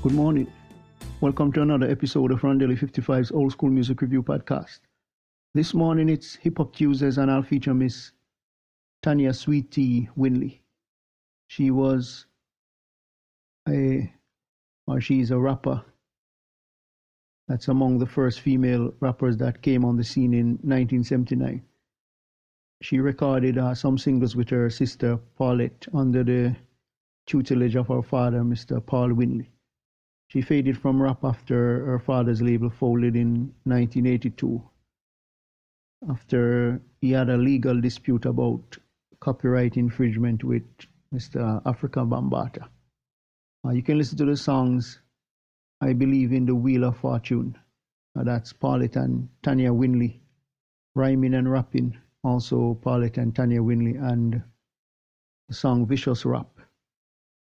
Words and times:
Good 0.00 0.14
morning. 0.14 0.46
Welcome 1.20 1.50
to 1.54 1.62
another 1.62 1.90
episode 1.90 2.30
of 2.30 2.42
Rondelle 2.42 2.78
55's 2.78 3.32
Old 3.32 3.50
School 3.50 3.70
Music 3.70 4.00
Review 4.00 4.22
Podcast. 4.22 4.78
This 5.54 5.74
morning 5.74 6.08
it's 6.08 6.36
Hip 6.36 6.58
Hop 6.58 6.72
Tuesdays 6.72 7.18
and 7.18 7.28
I'll 7.28 7.42
feature 7.42 7.74
Miss 7.74 8.12
Tanya 9.02 9.34
Sweet 9.34 9.72
Tee 9.72 10.08
Winley. 10.16 10.60
She 11.48 11.72
was 11.72 12.26
a, 13.68 14.12
or 14.86 15.00
she's 15.00 15.32
a 15.32 15.38
rapper. 15.38 15.82
That's 17.48 17.66
among 17.66 17.98
the 17.98 18.06
first 18.06 18.38
female 18.38 18.94
rappers 19.00 19.36
that 19.38 19.62
came 19.62 19.84
on 19.84 19.96
the 19.96 20.04
scene 20.04 20.32
in 20.32 20.50
1979. 20.62 21.60
She 22.82 23.00
recorded 23.00 23.58
uh, 23.58 23.74
some 23.74 23.98
singles 23.98 24.36
with 24.36 24.48
her 24.50 24.70
sister 24.70 25.18
Paulette 25.36 25.88
under 25.92 26.22
the 26.22 26.54
tutelage 27.26 27.74
of 27.74 27.88
her 27.88 28.02
father, 28.02 28.42
Mr. 28.42 28.84
Paul 28.86 29.08
Winley. 29.08 29.48
She 30.28 30.42
faded 30.42 30.76
from 30.76 31.02
rap 31.02 31.24
after 31.24 31.86
her 31.86 31.98
father's 31.98 32.42
label 32.42 32.70
folded 32.70 33.16
in 33.16 33.54
1982 33.64 34.62
after 36.08 36.80
he 37.00 37.10
had 37.12 37.28
a 37.28 37.36
legal 37.36 37.80
dispute 37.80 38.24
about 38.24 38.76
copyright 39.20 39.76
infringement 39.76 40.44
with 40.44 40.64
Mr. 41.12 41.62
Afrika 41.64 42.06
Bambaataa. 42.06 42.68
Uh, 43.64 43.70
you 43.70 43.82
can 43.82 43.98
listen 43.98 44.18
to 44.18 44.24
the 44.24 44.36
songs 44.36 45.00
I 45.80 45.92
Believe 45.92 46.32
in 46.32 46.46
the 46.46 46.54
Wheel 46.54 46.84
of 46.84 46.98
Fortune. 46.98 47.56
Uh, 48.16 48.24
that's 48.24 48.52
Paulette 48.52 48.96
and 48.96 49.28
Tanya 49.42 49.72
Winley 49.72 50.20
rhyming 50.94 51.34
and 51.34 51.50
rapping. 51.50 51.96
Also 52.22 52.74
Paulette 52.74 53.18
and 53.18 53.34
Tanya 53.34 53.60
Winley 53.60 53.96
and 53.96 54.42
the 55.48 55.54
song 55.54 55.86
Vicious 55.86 56.24
Rap. 56.24 56.50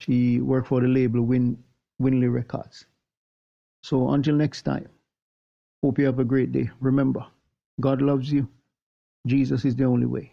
She 0.00 0.40
worked 0.40 0.68
for 0.68 0.80
the 0.80 0.88
label 0.88 1.22
Win 1.22 1.62
Winley 2.00 2.32
Records. 2.32 2.86
So 3.82 4.10
until 4.10 4.36
next 4.36 4.62
time, 4.62 4.88
hope 5.82 5.98
you 5.98 6.06
have 6.06 6.18
a 6.18 6.24
great 6.24 6.52
day. 6.52 6.70
Remember, 6.80 7.26
God 7.80 8.02
loves 8.02 8.32
you. 8.32 8.48
Jesus 9.26 9.64
is 9.64 9.76
the 9.76 9.84
only 9.84 10.06
way. 10.06 10.32